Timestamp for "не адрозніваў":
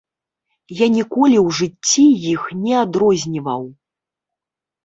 2.63-3.63